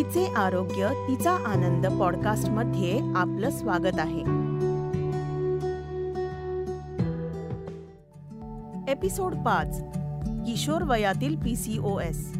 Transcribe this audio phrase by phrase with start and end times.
[0.00, 4.20] तिचे आरोग्य तिचा आनंद पॉडकास्टमध्ये आपलं स्वागत आहे.
[8.92, 9.80] एपिसोड पाच
[10.46, 12.32] किशोर वयातील पीसीओएस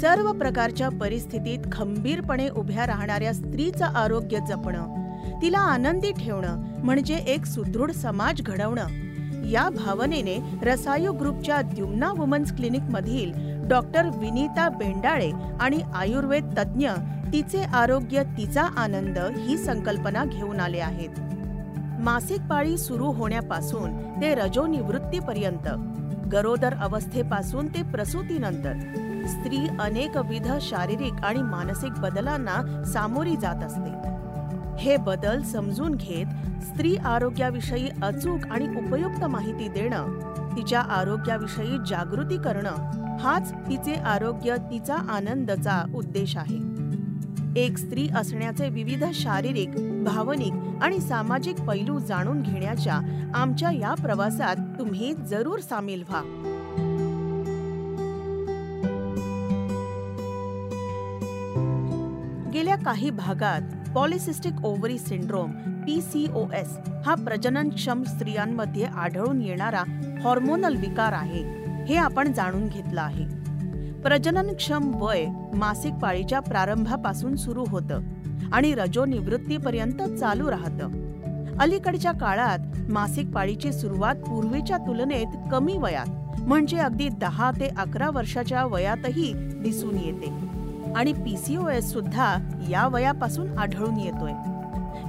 [0.00, 7.90] सर्व प्रकारच्या परिस्थितीत खंबीरपणे उभ्या राहणाऱ्या स्त्रीचं आरोग्य जपणं तिला आनंदी ठेवणं म्हणजे एक सुदृढ
[7.90, 8.86] समाज घडवणं
[9.48, 16.90] या भावनेने रसायू ग्रुपच्या द्युम्ना वुमन्स क्लिनिक मधील डॉक्टर विनीता बेंडाळे आणि आयुर्वेद तज्ज्ञ
[17.32, 21.20] तिचे आरोग्य तिचा आनंद ही संकल्पना घेऊन आले आहेत.
[22.00, 25.68] मासिक पाळी सुरू होण्यापासून ते रजोनिवृत्तीपर्यंत
[26.32, 28.72] गरोदर अवस्थेपासून ते प्रसूतीनंतर
[29.26, 33.94] स्त्री अनेकविध शारीरिक आणि मानसिक बदलांना सामोरी जात असते.
[34.78, 40.06] हे बदल समजून घेत स्त्री आरोग्याविषयी अचूक आणि उपयुक्त माहिती देणं
[40.56, 46.72] तिच्या आरोग्याविषयी जागृती करणं हाच तिचे आरोग्य तिचा आनंदचा उद्देश आहे.
[47.56, 49.70] एक स्त्री असण्याचे विविध शारीरिक
[50.04, 53.00] भावनिक आणि सामाजिक पैलू जाणून घेण्याच्या
[53.34, 56.22] आमच्या या प्रवासात तुम्ही जरूर सामील व्हा.
[62.52, 63.60] गेल्या काही भागात
[63.94, 65.50] पॉलिसिस्टिक ओव्हरी सिंड्रोम
[65.86, 69.82] पीसीओएस हा प्रजननक्षम स्त्रियांमध्ये आढळून येणारा
[70.22, 71.42] हॉर्मोनल विकार आहे
[71.84, 73.24] हे आपण जाणून घेतलं आहे.
[74.02, 78.00] प्रजननक्षम वय मासिक पाळीच्या प्रारंभापासून सुरू होतं
[78.52, 80.88] आणि रजोनिवृत्तीपर्यंत चालू राहतं.
[81.60, 88.64] अलीकडच्या काळात मासिक पाळीची सुरुवात पूर्वीच्या तुलनेत कमी वयात म्हणजे अगदी दहा ते अकरा वर्षाच्या
[88.64, 90.32] वयातही दिसून येते.
[90.96, 92.36] आणि पीसीओएस सुद्धा
[92.70, 94.32] या वयापासून आढळून येतोय.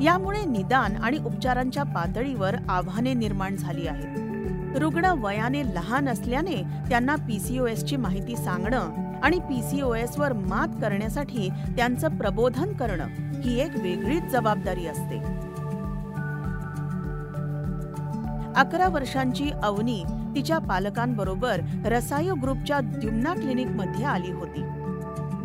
[0.01, 4.79] यामुळे निदान आणि उपचारांच्या पातळीवर आव्हाने निर्माण झाली आहेत.
[4.79, 12.73] रुग्ण वयाने लहान असल्याने त्यांना पीसीओएसची माहिती सांगणं आणि पीसीओएस वर मात करण्यासाठी त्यांचं प्रबोधन
[12.73, 13.07] करणं
[13.41, 15.19] ही एक वेगळीच जबाबदारी असते.
[18.55, 20.03] अकरा वर्षांची अवनी
[20.35, 24.63] तिच्या पालकांबरोबर रसायो ग्रुपच्या द्युम्ना क्लिनिकमध्ये आली होती.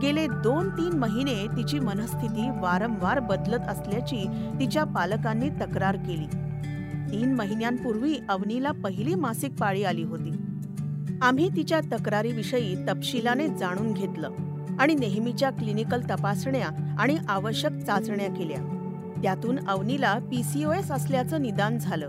[0.03, 4.27] गेले दोन तीन महिने तिची मनस्थिती वारंवार बदलत असल्याची
[4.61, 6.27] तिच्या पालकांनी तक्रार केली.
[7.13, 10.31] तीन महिन्यांपूर्वी अवनीला पहिली मासिक पाळी आली होती.
[11.23, 14.31] आम्ही तिच्या तक्रारीविषयी तपशिलाने जाणून घेतलं
[14.81, 18.75] आणि नेहमीच्या क्लिनिकल तपासण्या आणि आवश्यक चाचण्या केल्या.
[19.23, 22.09] त्यातून अवनीला पीसीओएस असल्याचं निदान झालं.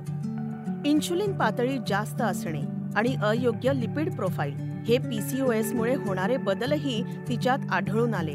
[0.85, 2.61] इन्शुलिन पातळी जास्त असणे
[2.95, 8.33] आणि अयोग्य लिपिड प्रोफाईल हे पीसीओएस मुळे होणारे बदलही तिच्यात आढळून आले.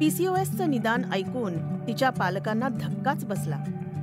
[0.00, 1.54] पीसीओएसचं निदान ऐकून
[1.86, 3.56] तिच्या पालकांना धक्काच बसला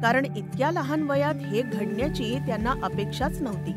[0.03, 3.71] कारण इतक्या लहान वयात हे घडण्याची त्यांना अपेक्षाच नव्हती.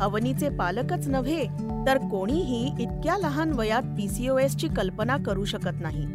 [0.00, 1.44] अवनीचे पालकच नव्हे
[1.86, 6.06] तर कोणीही इतक्या लहान वयात पीसीओएस ची कल्पना करू शकत नाही.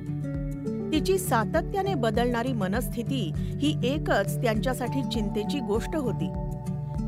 [0.91, 6.31] तिची सातत्याने बदलणारी मनस्थिती ही एकच त्यांच्यासाठी चिंतेची गोष्ट होती.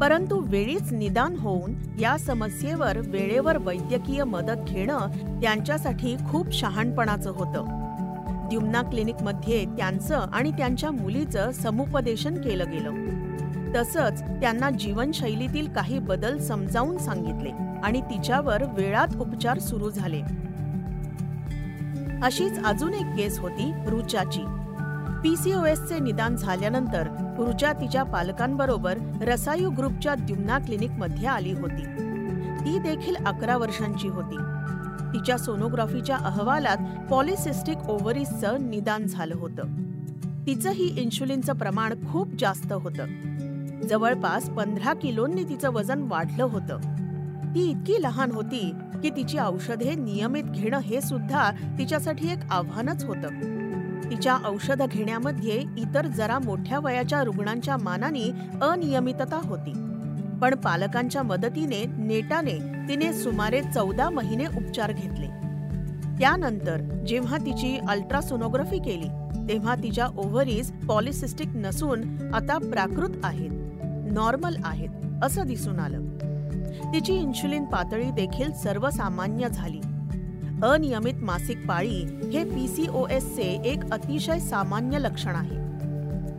[0.01, 4.97] परंतु वेळीच निदान होऊन या समस्येवर वेळेवर वैद्यकीय मदत घेणं
[5.41, 7.65] त्यांच्यासाठी खूप शहाणपणाचं होतं.
[8.49, 12.91] द्युम्ना क्लिनिकमध्ये त्यांचं आणि त्यांच्या मुलीचं समुपदेशन केलं गेलं.
[13.75, 17.49] तसंच त्यांना जीवनशैलीतील काही बदल समजावून सांगितले
[17.83, 20.21] आणि तिच्यावर वेळात उपचार सुरू झाले.
[22.23, 24.41] अशीच अजून एक केस होती रुचाची
[25.23, 27.07] पीसीओएसचे निदान झाल्यानंतर
[27.39, 31.83] ऋचा तिच्या पालकांबरोबर रसायू ग्रुपच्या द्युम्ना क्लिनिकमध्ये आली होती.
[32.59, 34.37] ती देखील अकरा वर्षांची होती.
[35.13, 36.77] तिच्या सोनोग्राफीच्या अहवालात
[37.09, 39.63] पॉलिसिस्टिक ओव्हरीजचं निदान झालं होतं.
[40.47, 43.05] तिचंही इन्शुलिनचं प्रमाण खूप जास्त होतं.
[43.81, 46.77] जवळपास पंधरा किलोंनी तिचं वजन वाढलं होतं.
[47.55, 48.73] ती इतकी लहान होती
[49.03, 53.60] की तिची औषधे नियमित घेणं हे सुद्धा तिच्यासाठी एक आव्हानच होतं.
[54.09, 58.31] तिच्या औषध घेण्यामध्ये इतर जरा मोठ्या वयाच्या रुग्णांच्या मानाने
[58.61, 59.73] अनियमितता होती.
[60.41, 62.57] पण पालकांच्या मदतीने नेटाने
[62.89, 65.27] तिने सुमारे चौदा महिने उपचार घेतले.
[66.19, 66.77] त्यानंतर
[67.07, 69.07] जेव्हा तिची अल्ट्रासोनोग्राफी केली
[69.47, 72.01] तेव्हा तिच्या ओव्हरीज पॉलिसिस्टिक नसून
[72.33, 73.49] आता प्राकृत आहेत
[74.11, 76.01] नॉर्मल आहेत असं दिसून आलं.
[76.93, 79.81] तिची इन्शुलिन पातळी देखील सर्वसामान्य झाली.
[80.63, 85.57] अनियमित मासिक पाळी हे पी सी ओ एसचे एक अतिशय सामान्य लक्षण आहे.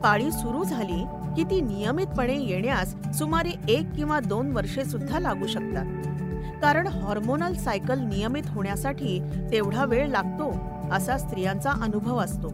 [0.01, 1.05] पाळी सुरू झाली
[1.37, 5.87] की ती नियमितपणे येण्यास सुमारे एक किंवा दोन वर्षे सुद्धा लागू शकतात.
[6.63, 9.21] कारण हॉर्मोनल सायकल नियमित होण्यासाठी
[9.53, 10.57] तेवढा वेळ लागतो
[10.93, 12.49] असा स्त्रियांचा अनुभव असतो.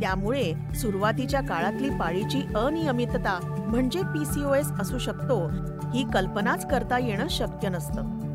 [0.00, 5.46] त्यामुळे सुरुवातीच्या काळातली पाळीची अनियमितता म्हणजे पीसीओएस असू शकतो
[5.94, 8.29] ही कल्पनाच करता येणं शक्य नसतं.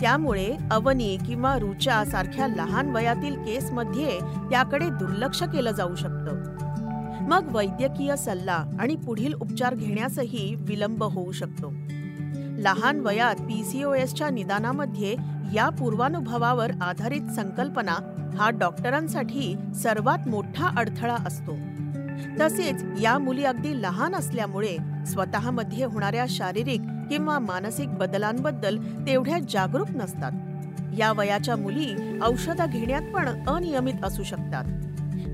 [0.00, 6.58] त्यामुळे अवनी किंवा रुचा सारख्या लहान वयातील केसमध्ये त्याकडे दुर्लक्ष केलं जाऊ शकतं.
[7.28, 11.72] मग वैद्यकीय सल्ला आणि पुढील उपचार घेण्यासही विलंब होऊ शकतो.
[12.58, 15.16] लहान वयात पीसीओएसच्या निदानामध्ये
[15.54, 17.96] या पूर्वानुभवावर आधारित संकल्पना
[18.38, 21.52] हा डॉक्टरांसाठी सर्वात मोठा अडथळा असतो.
[22.40, 26.80] तसेच या मुली अगदी लहान असल्यामुळे स्वतःमध्ये होणाऱ्या शारीरिक
[27.10, 30.32] किंवा मानसिक बदलांबद्दल तेवढ्या जागरूक नसतात.
[30.98, 34.64] या वयाच्या मुली औषधं घेण्यात पण अनियमित असू शकतात.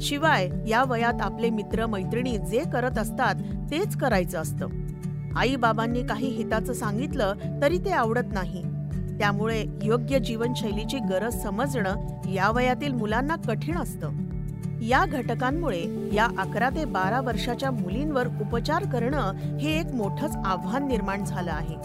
[0.01, 3.35] शिवाय या वयात आपले मित्र मैत्रिणी जे करत असतात
[3.71, 4.67] तेच करायचं असतं.
[5.37, 8.63] आई बाबांनी काही हिताचं सांगितलं तरी ते आवडत नाही.
[9.19, 11.97] त्यामुळे योग्य जीवनशैलीची गरज समजणं
[12.29, 14.11] या वयातील मुलांना कठीण असतं.
[14.83, 21.25] या घटकांमुळे या अकरा ते बारा वर्षाच्या मुलींवर उपचार करणं हे एक मोठंच आव्हान निर्माण
[21.25, 21.77] झालं आहे.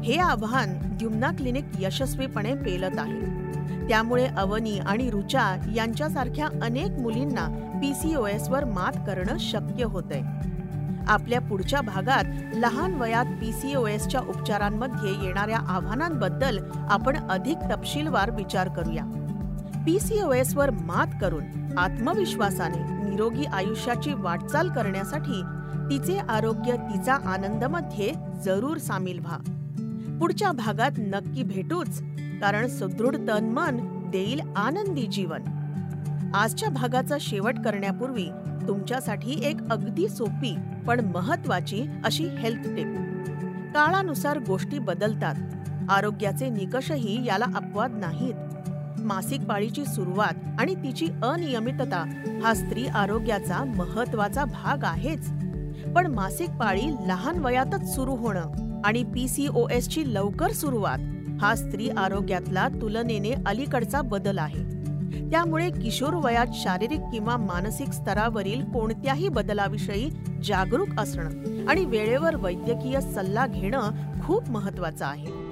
[0.00, 3.44] हे आव्हान द्युम्ना क्लिनिक यशस्वीपणे पेलत आहे.
[3.88, 10.22] त्यामुळे अवनी आणि रुचा यांच्यासारख्या अनेक मुलींना पीसीओएस वर मात करणं शक्य होतंय.
[11.08, 12.24] आपल्या पुढच्या भागात
[12.54, 19.02] लहान वयात पीसीओएसच्या उपचारांमध्ये येणाऱ्या आव्हानांबद्दल आपण अधिक तपशीलवार विचार करूया.
[19.86, 25.42] पीसीओएस वर मात करून आत्मविश्वासाने निरोगी आयुष्याची वाटचाल करण्यासाठी
[25.90, 28.12] तिचे आरोग्य तिचा आनंदमध्ये
[28.44, 29.36] जरूर सामील व्हा.
[30.20, 33.76] पुढच्या भागात नक्की भेटूच कारण सुदृढ तन मन
[34.10, 35.42] देईल आनंदी जीवन.
[36.34, 38.28] आजच्या भागाचा शेवट करण्यापूर्वी
[38.68, 40.56] तुमच्यासाठी एक अगदी सोपी
[40.86, 42.96] पण महत्वाची अशी हेल्थ टिप
[43.74, 45.34] काळानुसार गोष्टी बदलतात.
[45.90, 48.34] आरोग्याचे निकषही याला अपवाद नाहीत.
[49.04, 52.04] मासिक पाळीची सुरुवात आणि तिची अनियमितता
[52.44, 55.30] हा स्त्री आरोग्याचा महत्त्वाचा भाग आहेच.
[55.94, 60.98] पण मासिक पाळी लहान वयातच सुरू होणं आणि पीसीओएस ची लवकर सुरुवात
[61.40, 64.74] हा स्त्री आरोग्यातला तुलनेने अलीकडचा बदल आहे.
[65.30, 70.10] त्यामुळे किशोर वयात शारीरिक किंवा मानसिक स्तरावरील कोणत्याही बदलाविषयी
[70.44, 73.90] जागरूक असणं आणि वेळेवर वैद्यकीय सल्ला घेणं
[74.22, 75.43] खूप महत्वाचं आहे.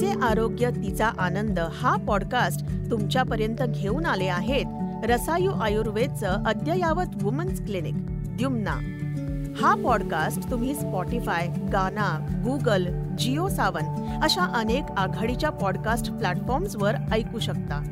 [0.00, 4.64] तिचे आरोग्य तिचा आनंद हा पॉडकास्ट तुमच्यापर्यंत घेऊन आले आहेत.
[5.04, 8.74] रसायू आयुर्वेदचं अद्ययावत वुमन्स क्लिनिक द्युम्ना.
[9.60, 12.86] हा पॉडकास्ट तुम्ही स्पॉटीफाय गाना गुगल
[13.18, 17.82] जिओ सावन अशा अनेक आघाडीच्या पॉडकास्ट प्लॅटफॉर्म्सवर ऐकू शकता.